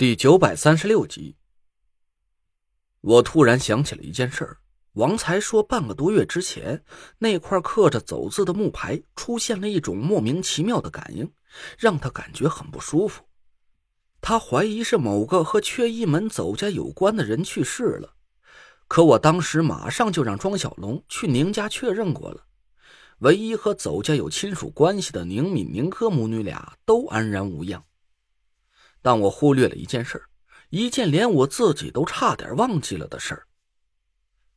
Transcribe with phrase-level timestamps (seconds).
[0.00, 1.36] 第九百三十六集，
[3.02, 4.56] 我突然想起了一件事儿。
[4.94, 6.82] 王才说，半个多月之前，
[7.18, 11.30] 那块刻着“走”字的木牌出现了一种莫名其妙的感应，
[11.78, 13.22] 让他感觉很不舒服。
[14.22, 18.14] 他怀疑是某个和缺一门走家有关的人去世了。
[18.88, 22.46] 可我当时马上就让庄小龙去宁家确认过了，
[23.18, 27.84] 唯一和走家有亲属关系的宁敏、宁珂母女俩都安然无恙。
[29.02, 30.22] 但我忽略了一件事
[30.70, 33.46] 一件连我自己都差点忘记了的事儿。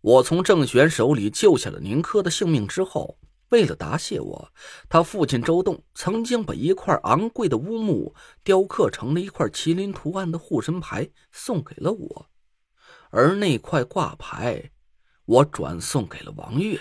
[0.00, 3.18] 我从郑玄手里救下了宁珂的性命之后，
[3.50, 4.52] 为了答谢我，
[4.88, 12.30] 他父亲周栋曾经把一块昂贵的乌木雕刻成了一块麒麟图案的护身牌送给了我，
[13.10, 14.70] 而那块挂牌，
[15.24, 16.80] 我转送给了王月。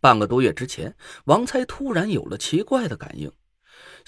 [0.00, 3.32] 半个多月之前，王才突然有了奇怪的感应。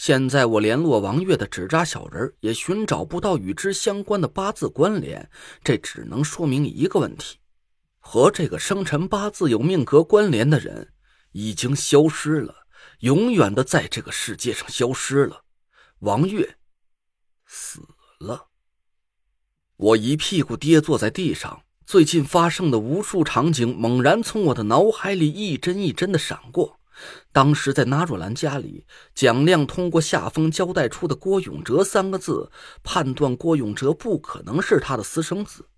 [0.02, 5.30] 现在我联络王月的纸扎小人，也寻找不到与之相关的八字关联，
[5.62, 7.36] 这只能说明一个问题：
[7.98, 10.94] 和这个生辰八字有命格关联的人
[11.32, 12.54] 已经消失了，
[13.00, 15.44] 永远的在这个世界上消失了。
[15.98, 16.56] 王月
[17.44, 17.82] 死
[18.20, 18.46] 了。
[19.76, 26.79] 我一屁股跌坐在地上，最近发生的无数场景猛然从我的脑海里一帧一帧的闪过。
[27.32, 32.50] 当时在纳若兰家里，蒋亮通过夏风交代出的“郭永哲”三个字，
[32.82, 35.68] 判断郭永哲不可能是他的私生子。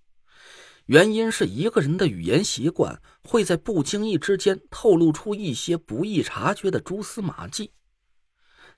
[0.86, 7.72] 原因是一个人的语言习惯会在不经意之间透露出一些不易察觉的蛛丝马迹。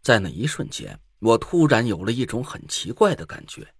[0.03, 3.75] 在那一瞬间，我突然有了一种很奇怪的感觉，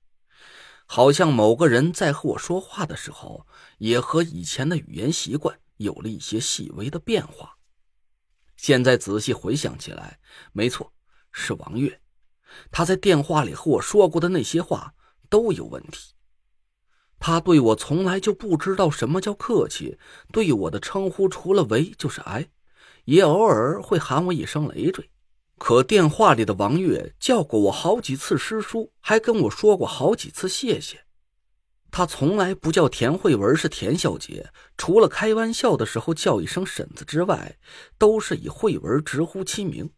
[0.87, 3.47] 好像某个人在和我说话的时候，
[3.77, 7.54] 也和以前的语言习惯有了一些细微的变化。
[8.67, 10.19] 现在仔细回想起来，
[10.55, 10.91] 没错，
[11.33, 12.01] 是王月。
[12.71, 14.95] 他在电话里和我说过的那些话
[15.29, 16.15] 都有问题。
[17.19, 19.99] 他对我从来就不知道什么叫客气，
[20.33, 22.49] 对我的称呼除了“喂”就是“哎”，
[23.05, 25.11] 也偶尔会喊我一声“累赘”。
[25.61, 31.04] 可电话里的王月叫过我好几次师叔，还跟我说过好几次谢谢。
[31.97, 37.57] 他从来不叫田慧文是田小姐，除了开玩笑的时候叫一声婶子之外，
[37.97, 39.89] 都是以慧文直呼其名。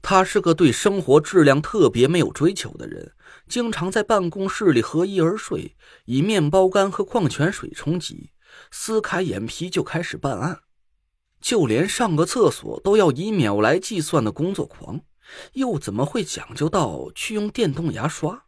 [0.00, 3.12] 他是个对生活质量特别没有追求的人，
[3.48, 8.30] 经常在办公室里合衣而睡，以面包干和矿泉水充饥，
[8.70, 10.60] 撕开眼皮就开始办案，
[11.40, 15.00] 就连上个厕所都要以秒来计算的工作狂，
[15.54, 18.44] 又怎么会讲究到去用电动牙刷？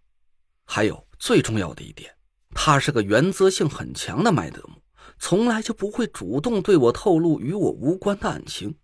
[0.65, 2.15] 还有最重要的一点。
[2.55, 4.83] 他是个原则性很强的麦德姆，
[5.19, 8.77] 从来就不会主动对我透露与我无关的案情。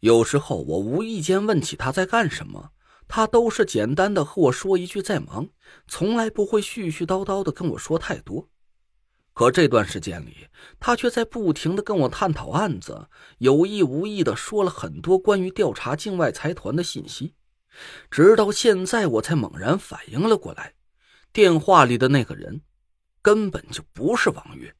[0.00, 2.70] 有时候我无意间问起他在干什么，
[3.08, 5.48] 他都是简单的和我说一句在忙，
[5.88, 8.48] 从来不会絮絮叨叨的跟我说太多。
[9.32, 10.46] 可这段时间里，
[10.80, 13.08] 他却在不停的跟我探讨案子，
[13.38, 17.34] 有意无意的说了很多关于调查境外财团的信息，
[18.10, 20.74] 直到现在我才猛然反应了过来。
[21.36, 22.62] 电话里的那个人，
[23.20, 24.74] 根本就不是王月。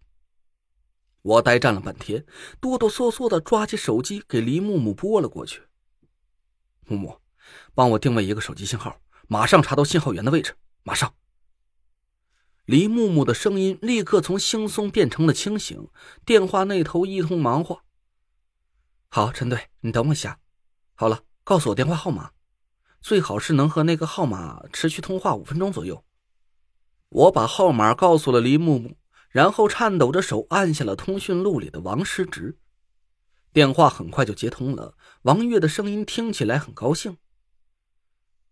[1.21, 2.25] 我呆站了半天，
[2.59, 5.65] 哆哆嗦嗦的抓起手机给黎木木拨了过去。
[6.87, 7.21] 木木，
[7.75, 11.13] 帮我定位一个手机信号，马上查到信号源的位置，马上。
[12.65, 15.91] 黎木木的声音立刻从轻松变成了清醒，
[16.25, 17.83] 电话那头一通忙活。
[19.09, 20.41] 好，陈队，你等我一下。
[20.95, 22.31] 好了，告诉我电话号码，
[23.03, 26.03] 最好是能和那个号码持续通话五分钟左右。
[27.09, 28.97] 我把号码告诉了黎木木，
[29.31, 32.59] 然后颤抖着手按下了通讯录里的王失职。
[33.53, 37.17] 电话很快就接通了，王月的声音听起来很高兴：“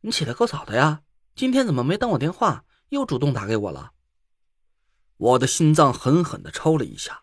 [0.03, 1.03] 你起得够早的呀，
[1.35, 3.93] 今天怎么没等我电话，又主动打给我了？”
[5.17, 7.23] 我的心脏狠狠的抽了一下，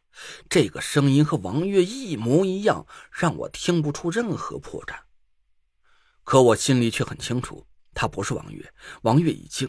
[0.50, 4.96] 这个声音和王月一模一样，让我听不出任何破绽。
[6.24, 9.68] 可我心里却很清楚，他不是王月，王月已经。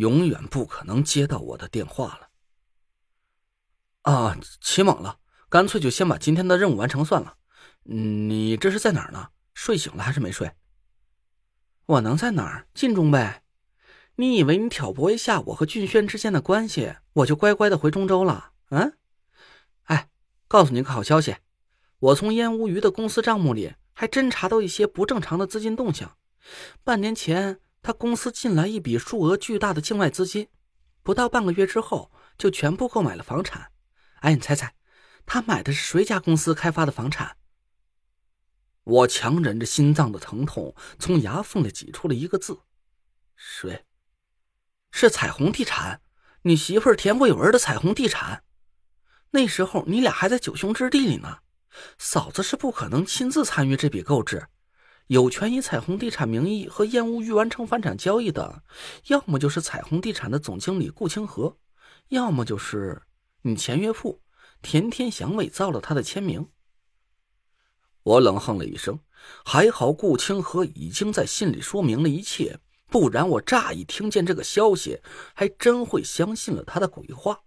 [0.00, 2.30] 永远不可能接到我的电话了。
[4.10, 5.18] 啊，起猛了，
[5.50, 7.36] 干脆就先把今天的任务完成算了。
[7.82, 9.28] 你这是在哪儿呢？
[9.52, 10.52] 睡醒了还是没睡？
[11.84, 12.66] 我能在哪儿？
[12.72, 13.42] 晋中呗。
[14.16, 18.52] 你以为你挑拨一下我和俊轩之间的关系，我就乖乖的回中州了？
[18.70, 18.96] 嗯？
[19.82, 20.08] 哎，
[20.48, 21.36] 告诉你个好消息，
[21.98, 26.16] 我从烟无鱼的公司账目里还真查到一些不正常的资金动向。
[26.82, 27.60] 半年前。
[27.82, 30.48] 他公司进来一笔数额巨大的境外资金，
[31.02, 33.70] 不到半个月之后就全部购买了房产。
[34.20, 34.74] 哎，你猜猜，
[35.24, 37.36] 他买的是谁家公司开发的房产？
[38.84, 42.60] 我强忍着心脏的疼痛，从牙缝里挤出了一个字：
[43.36, 43.84] 谁？
[44.90, 46.02] 是彩虹地产，
[46.42, 48.42] 你媳妇儿田慧文的彩虹地产。
[49.30, 51.38] 那时候你俩还在九兄之地里呢，
[51.96, 54.48] 嫂子是不可能亲自参与这笔购置。
[55.10, 58.62] 有权以彩虹地产名义和燕屋玉完成房产交易的，
[59.08, 61.56] 要么就是彩虹地产的总经理顾清河，
[62.10, 63.02] 要么就是
[63.42, 64.22] 你前岳父
[64.62, 66.46] 田天祥伪造了他的签名。
[68.04, 69.00] 我冷哼了一声，
[69.44, 75.00] 还好顾清河已经在信里说明了一切，不然我乍一听见这个消息，
[75.34, 77.40] 还真会相信了他的鬼话。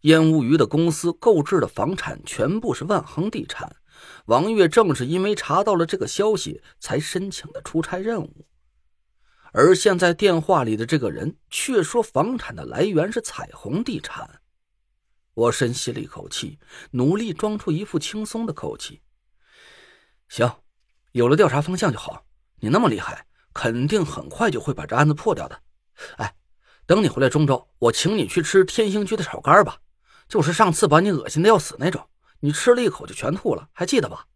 [0.00, 3.76] 燕无鱼的公司购置的房产全部是万恒地产。
[4.26, 8.46] 王月正是因为查到了这个消息，才申请的出差任务。
[9.52, 14.40] 而现在电话里的这个人却说房产的来源是彩虹地产。
[15.34, 16.58] 我深吸了一口气，
[16.92, 19.02] 努力装出一副轻松的口气。
[20.28, 20.50] 行，
[21.12, 22.24] 有了调查方向就好。
[22.60, 25.60] 你那么厉害，肯定很快就会把这案子破掉的。
[26.16, 26.34] 哎，
[26.86, 29.78] 等你回来中州，我请你去吃天兴居的炒肝吧，
[30.28, 32.08] 就是上次把你恶心的要死那种。
[32.44, 34.26] 你吃了一口就全吐了，还记得吧？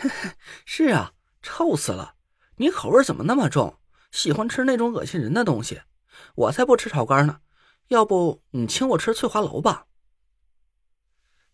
[0.64, 1.12] 是啊，
[1.42, 2.14] 臭死了！
[2.56, 3.78] 你口味怎么那么重？
[4.10, 5.82] 喜欢吃那种恶心人的东西？
[6.34, 7.40] 我才不吃炒肝呢！
[7.88, 9.84] 要不你请我吃翠华楼吧？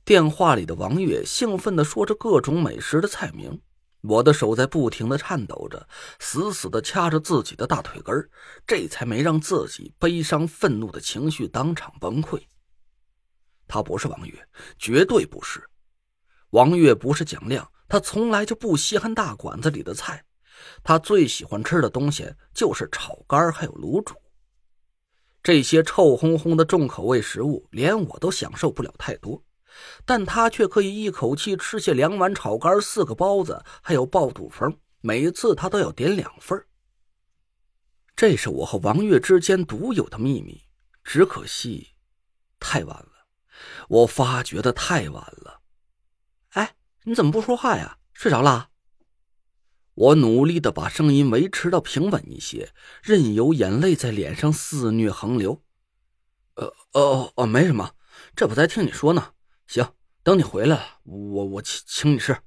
[0.05, 3.61] 电话里的王月兴奋地说着各种美食的菜名，
[4.02, 5.88] 我的手在不停地颤抖着，
[6.20, 8.31] 死死地掐着自己的大腿根
[8.64, 12.40] 这才没让自己悲伤愤怒的情绪当场崩溃。
[13.67, 14.49] 他不是王月，
[14.79, 15.69] 绝对不是。
[16.53, 20.23] 王月不是蒋亮，他从来就不稀罕大馆子里的菜，
[20.85, 24.15] 他最喜欢吃的东西就是炒肝还有卤煮。
[25.43, 29.43] 这些臭烘烘的重口味食物，连我都享受不了太多，
[30.05, 36.63] 但他却可以一口气吃下两碗炒肝、四个包子，还有爆肚风，每次他都要点两份。
[38.15, 40.61] 这是我和王月之间独有的秘密，
[41.03, 41.95] 只可惜，
[42.61, 43.27] 太晚了，
[43.89, 45.62] 我发觉的太晚了。
[47.05, 47.99] 你怎么不说话呀？
[48.13, 48.69] 睡着了？
[49.95, 52.73] 我努力的把声音维持到平稳一些，
[53.03, 55.63] 任由眼泪在脸上肆虐横流。
[56.55, 57.93] 呃，哦哦，没什么，
[58.37, 59.33] 这不在听你说呢。
[59.67, 62.39] 行，等你回来，我我请请你吃。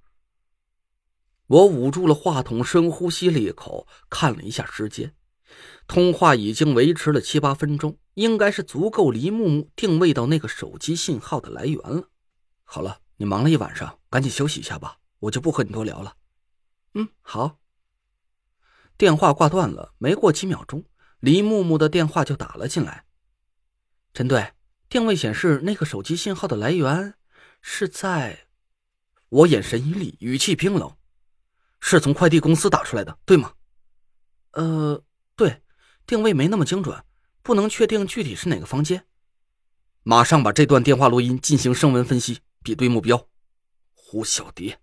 [1.48, 5.14] 我捂住了话筒，深呼吸了一口，看了一下时间，
[5.86, 12.10] 通话已经维持了七八分钟，应该是足够黎木木定位到那个手机信号的来源了。
[12.64, 13.02] 好了。
[13.18, 16.16] 你忙了一晚上，赶紧休息一下吧，我就不和你多聊了。
[16.94, 17.60] 嗯，好。
[18.98, 20.86] 电话挂断了，没过几秒钟，
[21.20, 23.06] 黎木木的电话就打了进来。
[24.14, 24.54] 陈队，
[24.88, 27.16] 定位显示那个手机信号的来源
[27.62, 28.48] 是在……
[29.30, 30.96] 我眼神一厉，语气冰冷
[31.82, 33.54] ：“是从快递公司打出来的，对吗
[34.54, 35.04] ？”“呃，
[35.36, 35.62] 对，
[36.06, 37.04] 定位没那么精准，
[37.42, 39.06] 不能确定具体是哪个房间。”
[40.04, 42.40] 马上把这段电话录音进行声纹分析。
[42.66, 43.30] 比对目标，
[43.94, 44.80] 胡小蝶。